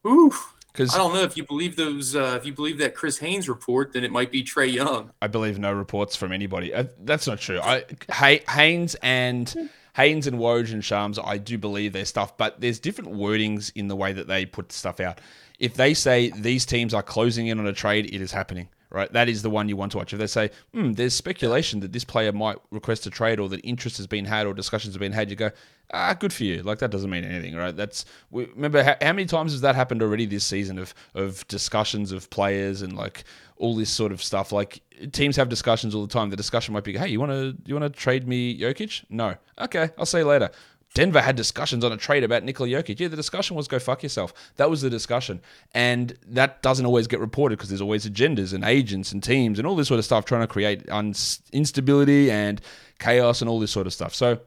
[0.06, 0.54] Oof.
[0.72, 2.14] Because I don't know if you believe those.
[2.14, 5.11] Uh, if you believe that Chris Haynes report, then it might be Trae Young.
[5.22, 6.74] I believe no reports from anybody.
[6.74, 7.59] Uh, that's not true.
[7.61, 12.61] I Hay, Haynes and Haynes and Woj and Shams, I do believe their stuff, but
[12.61, 15.22] there's different wordings in the way that they put stuff out.
[15.59, 19.12] If they say these teams are closing in on a trade, it is happening right?
[19.12, 20.12] That is the one you want to watch.
[20.12, 23.61] If they say, hmm, there's speculation that this player might request a trade or that
[23.61, 25.51] interest has been had or discussions have been had, you go,
[25.92, 26.62] ah, good for you.
[26.62, 27.77] Like that doesn't mean anything, right?
[27.77, 31.46] That's we, remember how, how, many times has that happened already this season of of
[31.49, 33.25] discussions of players and like
[33.57, 34.53] all this sort of stuff.
[34.53, 34.81] Like
[35.12, 36.31] teams have discussions all the time.
[36.31, 39.05] The discussion might be, hey, you want to you want to trade me Jokic?
[39.11, 40.51] No, okay, I'll see you later.
[40.96, 42.98] Denver had discussions on a trade about Nikola Jokic.
[42.98, 44.32] Yeah, the discussion was go fuck yourself.
[44.56, 45.42] That was the discussion.
[45.74, 49.68] And that doesn't always get reported because there's always agendas and agents and teams and
[49.68, 51.12] all this sort of stuff trying to create un-
[51.52, 52.62] instability and
[52.98, 54.14] chaos and all this sort of stuff.
[54.14, 54.40] So,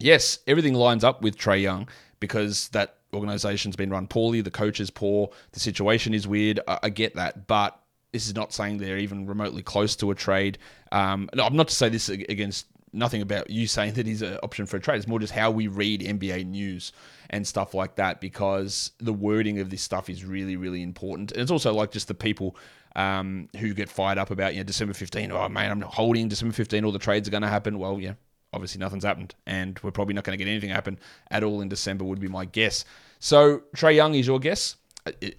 [0.00, 1.88] yes, everything lines up with Trae Young
[2.18, 4.40] because that organization's been run poorly.
[4.40, 5.30] The coach is poor.
[5.52, 6.58] The situation is weird.
[6.66, 7.46] I, I get that.
[7.46, 10.58] But this is not saying they're even remotely close to a trade.
[10.90, 14.38] Um, no, I'm not to say this against nothing about you saying that he's an
[14.42, 14.96] option for a trade.
[14.96, 16.92] It's more just how we read NBA news
[17.30, 21.32] and stuff like that because the wording of this stuff is really, really important.
[21.32, 22.56] And it's also like just the people
[22.96, 25.30] um, who get fired up about, you know, December 15.
[25.32, 26.84] Oh, man, I'm holding December 15.
[26.84, 27.78] All the trades are going to happen.
[27.78, 28.14] Well, yeah,
[28.52, 29.34] obviously nothing's happened.
[29.46, 30.98] And we're probably not going to get anything happen
[31.30, 32.84] at all in December, would be my guess.
[33.20, 34.76] So, Trae Young is your guess.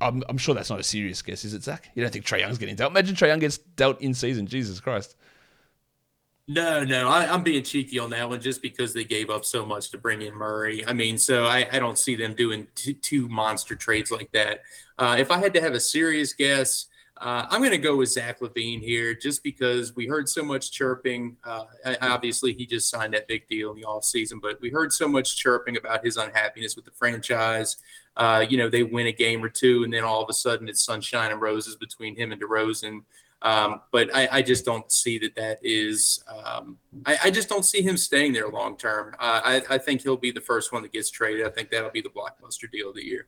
[0.02, 1.90] I'm, I'm sure that's not a serious guess, is it, Zach?
[1.94, 2.92] You don't think Trae Young's getting dealt?
[2.92, 4.48] Imagine Trae Young gets dealt in season.
[4.48, 5.16] Jesus Christ.
[6.52, 9.64] No, no, I, am being cheeky on that one just because they gave up so
[9.64, 10.84] much to bring in Murray.
[10.84, 14.62] I mean, so I, I don't see them doing t- two monster trades like that.
[14.98, 18.10] Uh, if I had to have a serious guess, uh, I'm going to go with
[18.10, 21.38] Zach LaVine here just because we heard so much chirping.
[21.44, 21.66] Uh,
[22.02, 25.38] obviously, he just signed that big deal in the offseason, but we heard so much
[25.38, 27.78] chirping about his unhappiness with the franchise.
[28.18, 30.68] Uh, you know, they win a game or two, and then all of a sudden
[30.68, 33.02] it's sunshine and roses between him and DeRozan.
[33.42, 36.22] Um, but I, I, just don't see that that is.
[36.28, 39.16] Um, I, I, just don't see him staying there long term.
[39.18, 41.46] Uh, I, I, think he'll be the first one that gets traded.
[41.46, 43.28] I think that'll be the blockbuster deal of the year.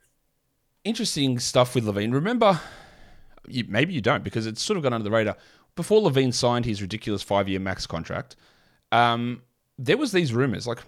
[0.83, 2.11] Interesting stuff with LaVine.
[2.11, 2.59] Remember,
[3.47, 5.37] you, maybe you don't because it's sort of gone under the radar.
[5.75, 8.35] Before LaVine signed his ridiculous five-year max contract,
[8.91, 9.41] um,
[9.77, 10.79] there was these rumors like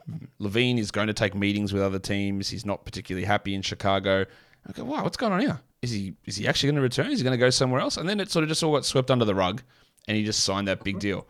[0.42, 2.50] LaVine is going to take meetings with other teams.
[2.50, 4.26] He's not particularly happy in Chicago.
[4.68, 5.60] I go, wow, what's going on here?
[5.84, 7.12] is he is he actually going to return?
[7.12, 7.98] Is he going to go somewhere else?
[7.98, 9.62] And then it sort of just all got swept under the rug,
[10.08, 11.28] and he just signed that big deal.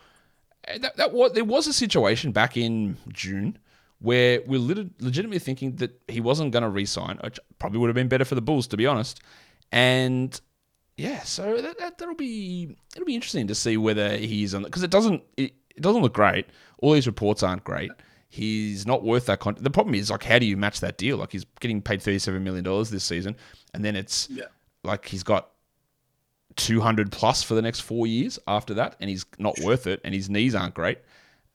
[0.79, 3.57] That, that was, there was a situation back in June
[3.99, 4.59] where we're
[4.99, 8.35] legitimately thinking that he wasn't going to re-sign, which probably would have been better for
[8.35, 9.21] the Bulls, to be honest.
[9.71, 10.39] And
[10.97, 14.83] yeah, so that, that will be it'll be interesting to see whether he's on because
[14.83, 16.45] it doesn't it, it, doesn't look great.
[16.77, 17.91] All these reports aren't great.
[18.33, 19.39] He's not worth that.
[19.39, 21.17] Con- the problem is like, how do you match that deal?
[21.17, 23.35] Like he's getting paid thirty seven million dollars this season,
[23.75, 24.45] and then it's yeah.
[24.83, 25.49] like he's got
[26.55, 30.15] 200 plus for the next four years after that, and he's not worth it, and
[30.15, 30.97] his knees aren't great.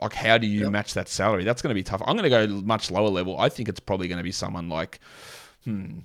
[0.00, 0.70] Like, how do you yep.
[0.70, 1.42] match that salary?
[1.42, 2.00] That's going to be tough.
[2.06, 3.40] I'm going to go much lower level.
[3.40, 5.00] I think it's probably going to be someone like,
[5.64, 5.98] hmm,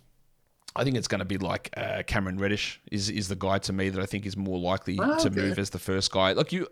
[0.75, 3.73] I think it's going to be like uh, Cameron Reddish is is the guy to
[3.73, 5.39] me that I think is more likely oh, to okay.
[5.41, 6.31] move as the first guy.
[6.31, 6.67] Like you,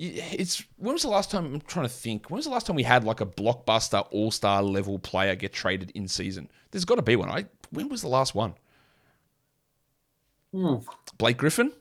[0.00, 1.54] it's when was the last time?
[1.54, 2.30] I'm trying to think.
[2.30, 5.52] When was the last time we had like a blockbuster All Star level player get
[5.52, 6.50] traded in season?
[6.70, 7.28] There's got to be one.
[7.28, 8.54] I when was the last one?
[10.52, 10.76] Hmm.
[11.18, 11.72] Blake Griffin.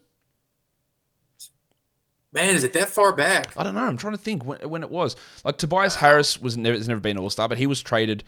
[2.32, 3.58] Man, is it that far back?
[3.58, 3.86] I don't know.
[3.86, 5.16] I'm trying to think when, when it was.
[5.44, 8.26] Like Tobias Harris was never has never been All Star, but he was traded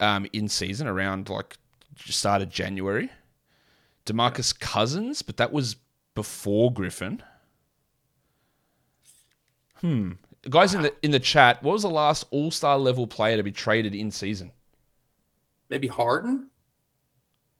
[0.00, 1.56] um, in season around like
[1.96, 3.10] started January.
[4.06, 5.76] Demarcus Cousins, but that was
[6.16, 7.22] before Griffin.
[9.80, 10.12] Hmm.
[10.48, 13.42] Guys in the in the chat, what was the last All Star level player to
[13.42, 14.52] be traded in season?
[15.68, 16.48] Maybe Harden.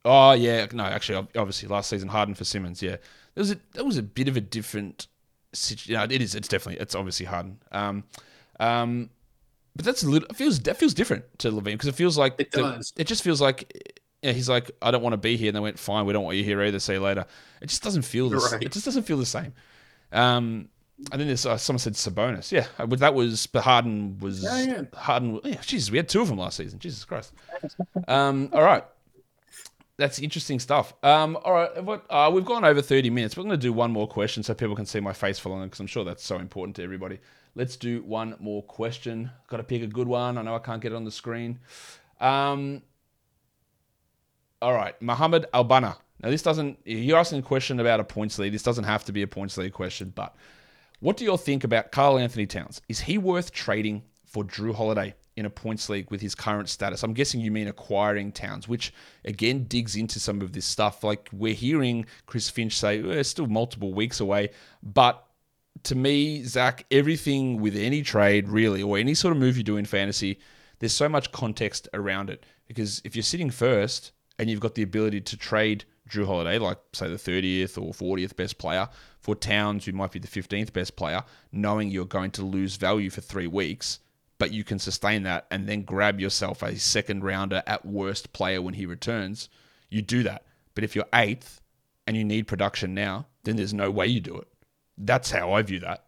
[0.04, 2.82] Oh yeah, no, actually, obviously last season Harden for Simmons.
[2.82, 2.96] Yeah,
[3.34, 5.08] there was a that was a bit of a different
[5.84, 6.34] you know, it is.
[6.34, 6.80] It's definitely.
[6.80, 7.58] It's obviously Harden.
[7.72, 8.04] Um,
[8.58, 9.10] um,
[9.74, 10.28] but that's a little.
[10.28, 12.92] It feels that feels different to LaVine because it feels like it the, does.
[12.96, 13.96] It just feels like.
[14.22, 16.24] Yeah, he's like, I don't want to be here, and they went, fine, we don't
[16.24, 16.78] want you here either.
[16.78, 17.24] See you later.
[17.62, 18.36] It just doesn't feel the.
[18.36, 18.62] Right.
[18.62, 19.54] It just doesn't feel the same.
[20.12, 20.68] Um,
[21.12, 22.52] and then there's uh, someone said Sabonis.
[22.52, 23.46] Yeah, uh, that was.
[23.46, 24.42] But Harden was.
[24.42, 24.82] Yeah, yeah.
[24.94, 25.40] Harden.
[25.44, 26.78] Yeah, Jesus, we had two of them last season.
[26.78, 27.32] Jesus Christ.
[28.08, 28.84] Um, all right
[30.00, 30.94] that's interesting stuff.
[31.02, 33.36] Um, all right, what, uh, we've gone over 30 minutes.
[33.36, 35.66] We're going to do one more question so people can see my face for longer
[35.66, 37.18] because I'm sure that's so important to everybody.
[37.54, 39.30] Let's do one more question.
[39.48, 40.38] Got to pick a good one.
[40.38, 41.58] I know I can't get it on the screen.
[42.18, 42.82] Um,
[44.62, 45.96] all right, Muhammad Albana.
[46.22, 48.52] Now, this doesn't, you're asking a question about a points league.
[48.52, 50.34] This doesn't have to be a points league question, but
[51.00, 52.80] what do you all think about Karl-Anthony Towns?
[52.88, 55.14] Is he worth trading for Jrue Holiday?
[55.36, 57.02] in a points league with his current status.
[57.02, 58.92] I'm guessing you mean acquiring Towns, which
[59.24, 61.02] again digs into some of this stuff.
[61.02, 64.50] Like we're hearing Chris Finch say, eh, we're still multiple weeks away.
[64.82, 65.24] But
[65.84, 69.78] to me, Zach, everything with any trade, really, or any sort of move you do
[69.78, 70.38] in fantasy,
[70.78, 72.44] there's so much context around it.
[72.66, 76.78] Because if you're sitting first and you've got the ability to trade Jrue Holiday, like
[76.92, 80.96] say the 30th or 40th best player, for Towns, who might be the 15th best
[80.96, 84.00] player, knowing you're going to lose value for three weeks
[84.40, 88.62] but you can sustain that and then grab yourself a second rounder at worst player
[88.62, 89.50] when he returns,
[89.90, 90.46] you do that.
[90.74, 91.60] But if you're eighth
[92.06, 94.48] and you need production now, then there's no way you do it.
[94.96, 96.06] That's how I view that.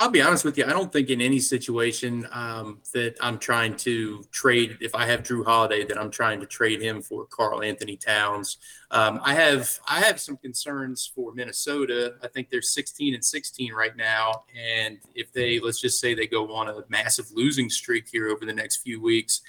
[0.00, 0.64] I'll be honest with you.
[0.64, 4.78] I don't think in any situation um, that I'm trying to trade.
[4.80, 8.58] If I have Jrue Holiday, that I'm trying to trade him for Karl-Anthony Towns.
[8.90, 12.14] Um, I have I have some concerns for Minnesota.
[12.22, 16.26] I think they're 16 and 16 right now, and if they let's just say they
[16.26, 19.42] go on a massive losing streak here over the next few weeks,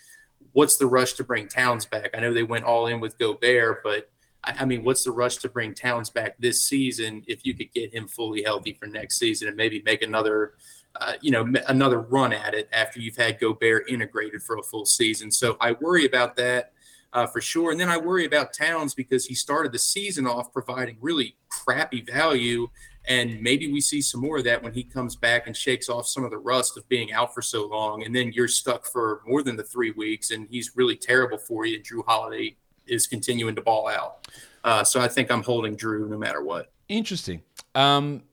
[0.54, 2.12] what's the rush to bring Towns back?
[2.14, 4.10] I know they went all in with Gobert, but
[4.46, 7.94] I mean, what's the rush to bring Towns back this season if you could get
[7.94, 10.54] him fully healthy for next season and maybe make another,
[11.00, 14.86] uh, you know, another run at it after you've had Gobert integrated for a full
[14.86, 15.32] season?
[15.32, 16.74] So I worry about that
[17.14, 17.72] uh, for sure.
[17.72, 22.02] And then I worry about Towns because he started the season off providing really crappy
[22.02, 22.68] value.
[23.08, 26.08] And maybe we see some more of that when he comes back and shakes off
[26.08, 28.04] some of the rust of being out for so long.
[28.04, 31.66] And then you're stuck for more than the three weeks and he's really terrible for
[31.66, 31.80] you.
[31.80, 34.28] Jrue Holiday is continuing to ball out.
[34.64, 36.72] Uh, so I think I'm holding Jrue no matter what.
[36.90, 37.42] Interesting.
[37.76, 38.24] Um,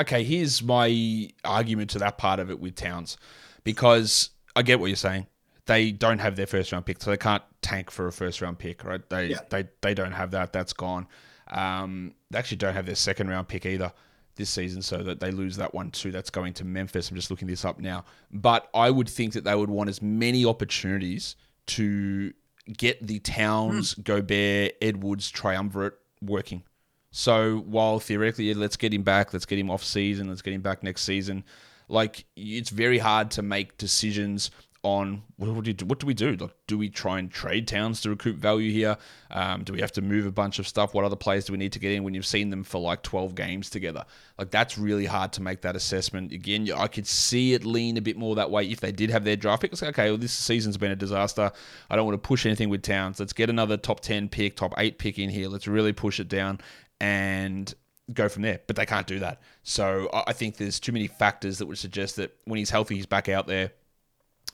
[0.00, 3.16] okay, here's my argument to that part of it with Towns,
[3.62, 5.26] because I get what you're saying.
[5.66, 8.58] They don't have their first round pick, so they can't tank for a first round
[8.58, 9.08] pick, right?
[9.08, 9.38] They yeah.
[9.48, 10.52] they they don't have that.
[10.52, 11.06] That's gone.
[11.50, 13.92] Um, they actually don't have their second round pick either
[14.36, 16.10] this season, so that they lose that one too.
[16.10, 17.10] That's going to Memphis.
[17.10, 18.04] I'm just looking this up now.
[18.30, 22.32] But I would think that they would want as many opportunities to
[22.72, 24.04] get the Towns, mm.
[24.04, 26.62] Gobert, Edwards triumvirate working.
[27.10, 30.62] So while theoretically, let's get him back, let's get him off season, let's get him
[30.62, 31.44] back next season.
[31.88, 34.50] Like it's very hard to make decisions
[34.84, 36.36] on what do, do, what do we do?
[36.36, 38.96] Like, do we try and trade Towns to recoup value here?
[39.30, 40.92] Um, do we have to move a bunch of stuff?
[40.92, 43.02] What other players do we need to get in when you've seen them for like
[43.02, 44.04] 12 games together?
[44.38, 46.32] Like, that's really hard to make that assessment.
[46.32, 49.24] Again, I could see it lean a bit more that way if they did have
[49.24, 49.72] their draft pick.
[49.72, 51.50] It's like, okay, well, this season's been a disaster.
[51.88, 53.18] I don't want to push anything with Towns.
[53.18, 55.48] Let's get another top 10 pick, top 8 pick in here.
[55.48, 56.60] Let's really push it down
[57.00, 57.72] and
[58.12, 58.60] go from there.
[58.66, 59.40] But they can't do that.
[59.62, 63.06] So I think there's too many factors that would suggest that when he's healthy, he's
[63.06, 63.72] back out there.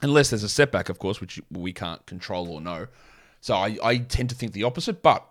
[0.03, 2.87] Unless there's a setback, of course, which we can't control or know.
[3.41, 5.03] So I, I tend to think the opposite.
[5.03, 5.27] But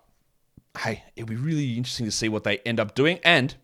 [0.78, 3.18] hey, it'll be really interesting to see what they end up doing.
[3.24, 3.54] And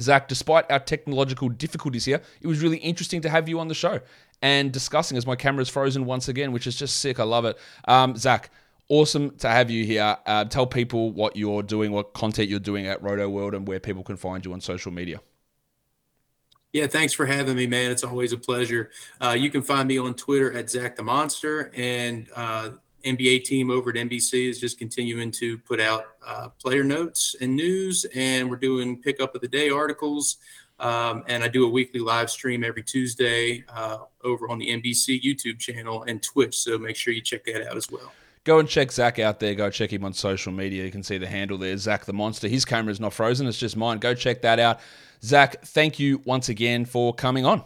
[0.00, 3.74] Zach, despite our technological difficulties here, it was really interesting to have you on the
[3.74, 4.00] show
[4.42, 7.18] and discussing as my camera's frozen once again, which is just sick.
[7.18, 7.58] I love it.
[7.86, 8.50] Um, Zach,
[8.88, 10.16] awesome to have you here.
[10.26, 14.02] Uh, tell people what you're doing, what content you're doing at Rotoworld, and where people
[14.02, 15.20] can find you on social media.
[16.76, 17.90] Yeah, thanks for having me, man.
[17.90, 18.90] It's always a pleasure.
[19.18, 22.72] Uh, you can find me on Twitter at Zach the Monster, and uh,
[23.02, 27.56] NBA team over at NBC is just continuing to put out uh, player notes and
[27.56, 30.36] news, and we're doing pickup of the day articles.
[30.78, 35.22] Um, and I do a weekly live stream every Tuesday uh, over on the NBC
[35.22, 36.58] YouTube channel and Twitch.
[36.58, 38.12] So make sure you check that out as well.
[38.44, 39.54] Go and check Zach out there.
[39.54, 40.84] Go check him on social media.
[40.84, 42.48] You can see the handle there, Zach the Monster.
[42.48, 43.96] His camera is not frozen, it's just mine.
[43.96, 44.80] Go check that out.
[45.22, 47.64] Zach, thank you once again for coming on.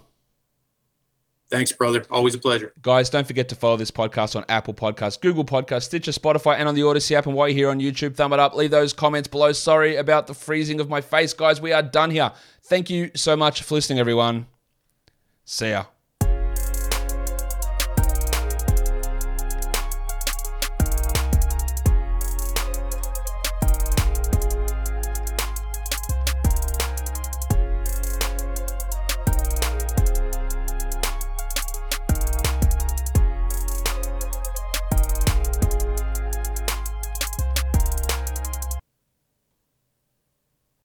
[1.51, 2.05] Thanks, brother.
[2.11, 2.73] Always a pleasure.
[2.81, 6.69] Guys, don't forget to follow this podcast on Apple Podcasts, Google Podcasts, Stitcher, Spotify, and
[6.69, 7.27] on the Odyssey app.
[7.27, 8.55] And while you're here on YouTube, thumb it up.
[8.55, 9.51] Leave those comments below.
[9.51, 11.61] Sorry about the freezing of my face, guys.
[11.61, 12.31] We are done here.
[12.63, 14.47] Thank you so much for listening, everyone.
[15.45, 15.87] See ya.